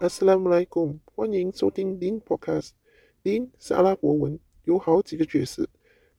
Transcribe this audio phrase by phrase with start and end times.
[0.00, 2.70] Assalamualaikum，欢迎收听钉 Podcast。
[3.20, 5.68] 钉是阿拉伯文，有好几个角色，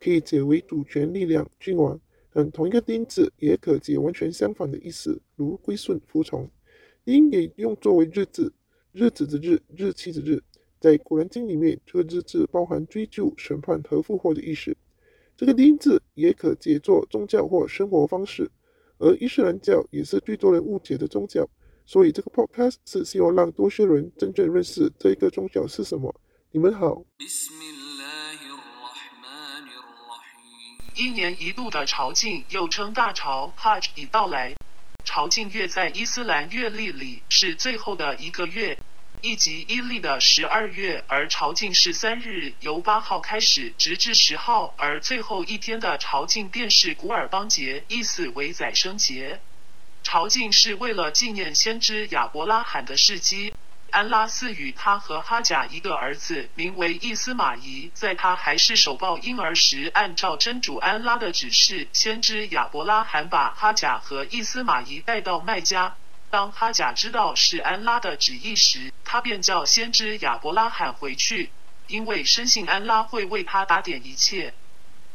[0.00, 2.00] 可以解为主权、力量、君王。
[2.32, 6.50] 但同一个 Din 字也可解完全相反的意思，如归顺、服从。
[7.04, 8.52] 钉也用作为日字，
[8.90, 10.42] 日子的日，日期的日。
[10.80, 14.76] 在古兰经里面，这个日字包含追究、审判和复活的意思。
[15.36, 18.50] 这个 Din 字也可解作宗教或生活方式，
[18.98, 21.48] 而伊斯兰教也是最多人误解的宗教。
[21.88, 26.14] 所以这个 podcast 是希望让多些人真正认识这一个宗教是什么。
[26.50, 27.02] 你们好。
[30.94, 34.54] 一年一度的朝觐，又称大朝 Hajj 已到来。
[35.02, 38.78] 朝觐月在伊斯兰月历里是最后的一个月，
[39.22, 49.40] 亦即伊历的十二月，而朝觐是三日，由八号开始，直至十号，而最后一天的朝觐便是古尔邦节，意思为宰生节。
[50.10, 53.52] 朝觐是为了纪念先知亚伯拉罕的事迹。
[53.90, 57.90] 安拉赐予他和哈贾一个儿子，名为伊斯玛仪。
[57.92, 65.94] 在他还是手抱婴儿时，按照真主安拉的指示，先知亚伯拉罕把哈贾和伊斯玛仪带到麦加。
[66.30, 71.50] 当哈贾知道是安拉的旨意时，他便叫先知亚伯拉罕回去，
[71.86, 74.54] 因为深信安拉会为他打点一切。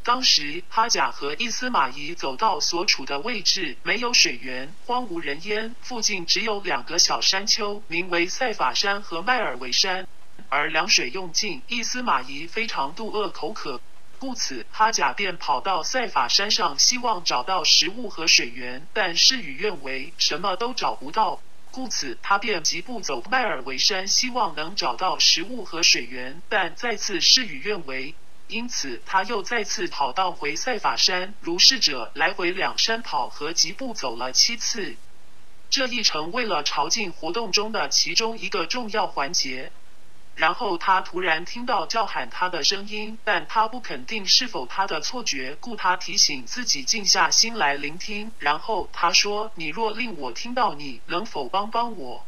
[0.03, 10.05] 当时，哈贾和伊斯玛仪走到所处的位置，没有水源，荒无人烟，附近只有两个小山丘，名为塞法山和迈尔维山。
[10.49, 13.79] 而凉水用尽，伊斯玛仪非常肚饿口渴，
[14.19, 21.39] 故此哈贾便跑到塞法山上，希望找到食物和水源，但事与愿违，什么都找不到。
[21.71, 28.13] 故此，他便疾步走迈尔维山，希望能找到食物和水源，但再次事与愿违。
[28.47, 34.95] 因此，他又再次跑到回塞法山，如是者来回两山跑和疾步走了七次。
[35.69, 39.71] 这一成为了朝觐活动中的其中一个重要环节。
[40.35, 48.31] 然后他突然听到叫喊他的声音，但他不肯定是否他的错觉，故他提醒自己静下心来聆听。
[48.39, 52.25] 然后他说：“你若令我听到你，能否帮帮我？”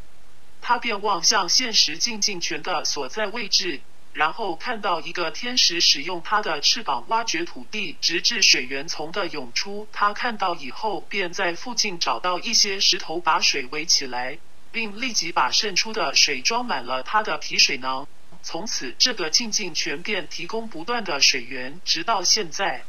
[0.61, 3.81] 他便望向现实静静泉的所在位置。
[4.15, 9.89] 然后看到一个天使使用他的翅膀挖掘土地，直至水源从的涌出。
[9.91, 14.37] 他看到以后，便在附近找到一些石头，把水围起来，
[14.71, 18.07] 并立即把渗出的水装满了他的皮水囊。
[18.41, 22.85] 从此，这个静静泉便提供不断的水源，直到现在。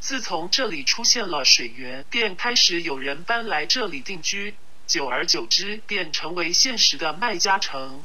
[0.00, 4.56] 自从这里出现了水源，便开始有人搬来这里定居，
[4.88, 8.02] 久而久之，便成为现实的麦加城。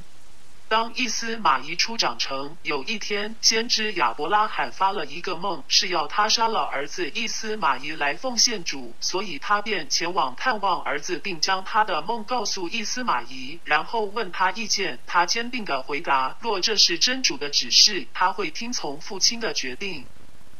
[0.72, 14.98] 当伊斯玛仪出长成，有一天，先知亚伯拉罕发了一个梦，是要他杀了儿子伊斯玛仪来奉献主，所以他便前往探望儿子，并将他的梦告诉伊斯玛仪，然后问他意见。
[15.06, 20.06] 他坚定地回答：若这是真主的指示，他会听从父亲的决定。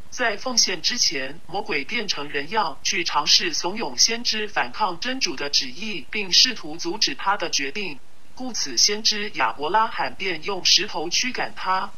[0.10, 7.98] 在奉献之前，魔鬼变成人样，去尝试怂恿先知反抗真主的旨意，并试图阻止他的决定。
[8.42, 11.92] 故此，先知亚伯拉罕便用石头驱赶他。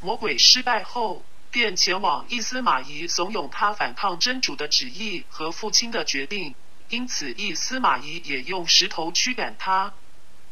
[0.00, 6.56] 魔鬼失败后，便前往伊斯玛仪，怂恿他反抗真主的旨意和父亲的决定。
[6.88, 9.92] 因此，伊斯玛仪也用石头驱赶他。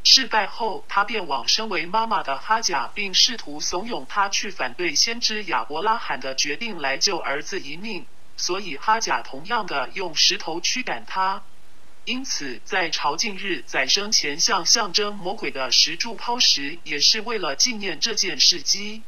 [0.05, 8.07] 失败后，他便往身为妈妈的哈贾，并试图怂恿他去反对先知亚伯拉罕的决定，来救儿子一命。
[8.37, 11.43] 所以，哈贾同样的用石头驱赶他。
[12.07, 19.03] 因此，在朝觐日宰生前向象征魔鬼的石柱抛石，也是为了纪念这件事迹。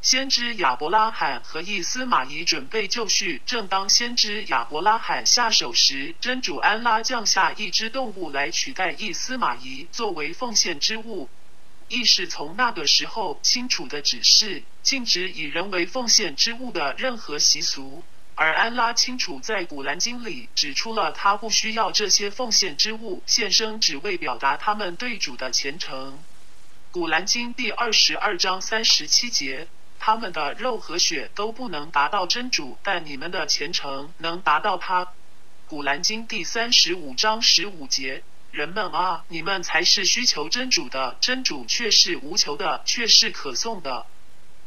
[0.00, 11.28] 先知亚伯拉罕和伊斯玛仪准备就绪，正当先知亚伯拉罕下手时，真主安拉降下一只动物来取代伊斯玛仪作为奉献之物，
[11.88, 18.02] 亦是从那个时候清楚的指示，禁止以人为奉献之物的任何习俗。
[18.40, 26.18] 而安拉清楚在古兰经里指出了他不需要这些奉献之物献身，只为表达他们对主的虔诚。
[26.90, 29.68] 古兰经第二十二章三十七节，
[29.98, 35.08] 他们的肉和血都不能达到真主，但你们的虔诚能达到他。
[35.68, 38.22] 古兰经第三十五章十五节，
[38.52, 44.06] 人们啊，你们才是需求真主的，真主却是无求的，却是可颂的。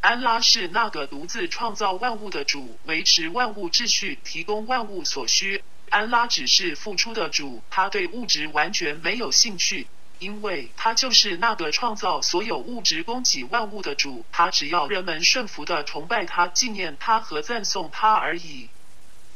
[0.03, 5.63] 安拉是那个独自创造万物的主，维持万物秩序，提供万物所需。
[5.89, 9.87] 安拉只是付出的主，他对物质完全没有兴趣，
[10.19, 14.25] 因为他就是那个创造所有物质、供给万物的主。
[14.29, 18.67] 他只要人们顺服的崇拜他、纪念他和赞颂他而已。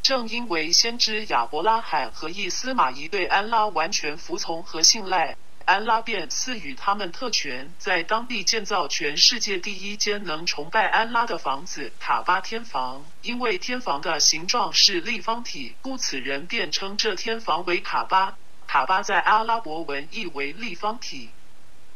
[0.01, 5.37] 正因为先知亚伯拉罕和伊斯玛仪对安拉完全服从和信赖。
[5.67, 13.03] 安拉便赐予他们特权，在当地建造全世界第一间能崇拜安拉的房子——卡巴天房。
[13.21, 18.37] 因为天房的形状是立方体，故此人便称这天房为卡巴。
[18.65, 21.31] 卡巴在阿拉伯文意为立方体。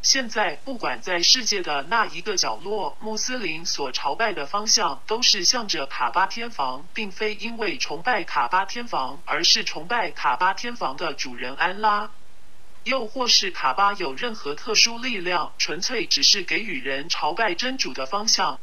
[0.02, 12.12] 现在，不管在世界的那一个角落，穆斯林所朝拜的方向都是向着卡巴天房，并非因为崇拜卡巴天房，而是崇拜卡巴天房的主人安拉。
[12.84, 18.60] 又或是卡巴有任何特殊力量，纯粹只是给予人朝拜真主的方向。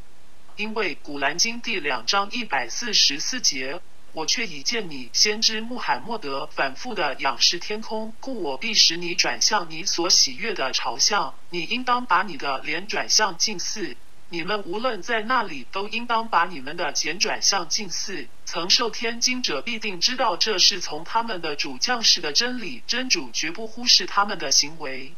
[0.56, 3.80] 因为古兰经第两章一百四十四节。
[4.14, 11.34] 我却已见你先知穆罕默德反复的仰视天空，故我必使你转向你所喜悦的朝向。
[11.50, 13.96] 你应当把你的脸转向近似。
[14.30, 18.28] 你们无论在那里，都应当把你们的钱转向近似。
[18.44, 25.14] 曾受天经者必定知道这是从他们的主将士的真理，真主绝不忽视他们的行为。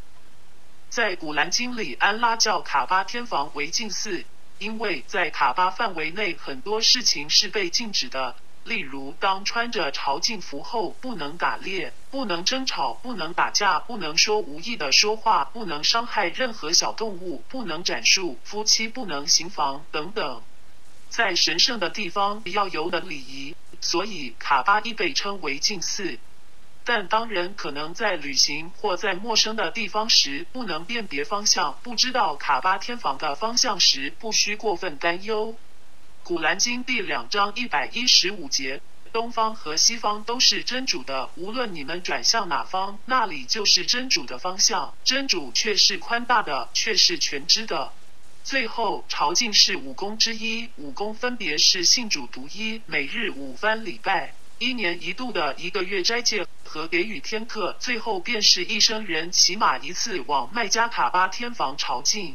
[0.88, 4.24] 在古兰经里，安拉叫卡巴天房为近似，
[4.58, 8.36] 因为在卡巴范围内很多事情是被禁止的。
[8.64, 20.42] 例如，当穿着朝觐服后，不能打猎，不能争吵，不能打架，不能说无意的说话，不能伤害任何小动物，不能斩树，夫妻不能行房等等。
[21.08, 26.18] 在神圣的地方要有等礼仪，所以卡巴亦被称为禁寺。
[26.84, 35.56] 但当人可能在旅行或在陌生的地方时，不能辨别方向，不知道卡巴天房的方向时，不需过分担忧。
[36.22, 38.80] 古兰经第两章一百一十五节：
[39.12, 44.94] 东方和西方都是真主的，无论你们转向哪方，那里就是真主的方向。
[45.02, 47.92] 真主却是宽大的，却是全知的。
[48.44, 57.76] 最后，朝觐是五功之一，五功分别是信主独一、每日五番礼拜、一年一度的一个月斋戒和给予天课。
[57.80, 62.34] 最后便是一生人起码一次往麦加卡巴天房朝觐。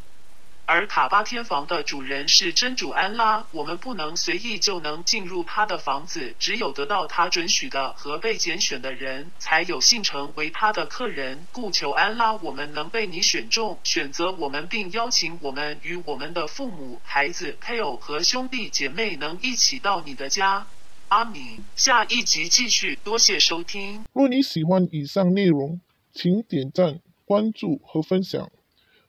[0.68, 11.46] 而卡巴天房的主人是真主安拉，我们不能随意就能进入他的房子，只有得到他准许的和被拣选的人才有幸成为他的客人。
[11.52, 20.66] 故求安拉，我们能被你选中，选择我们，并邀请我们与我们的父母、孩子、配偶和兄弟姐妹能一起到你的家。
[21.08, 24.04] 阿米，下一集继续，多谢收听。
[24.12, 25.80] 若你喜欢以上内容，
[26.12, 28.50] 请点赞、关注和分享。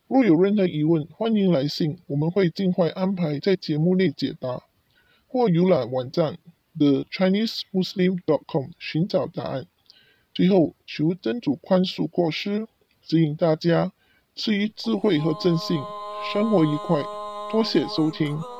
[0.08, 4.62] 若有任何疑问，欢迎来信，我们会尽快安排在节目内解答，
[5.26, 6.38] 或浏览网站
[6.78, 9.66] thechinesemuslim.com 寻找答案。
[10.32, 12.66] 最后，求真主宽恕过失，
[13.02, 13.92] 指引大家
[14.34, 15.78] 赐予智慧和正信，
[16.32, 17.02] 生活愉快。
[17.52, 18.57] 多谢收听。